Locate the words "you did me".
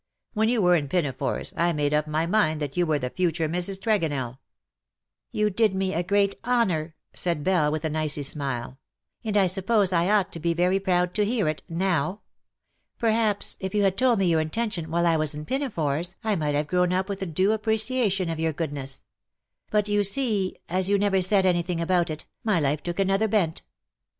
5.31-5.93